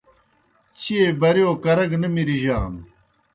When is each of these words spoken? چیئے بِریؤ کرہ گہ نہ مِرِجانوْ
چیئے 0.79 1.05
بِریؤ 1.19 1.53
کرہ 1.63 1.85
گہ 1.91 1.97
نہ 2.01 2.09
مِرِجانوْ 2.13 2.81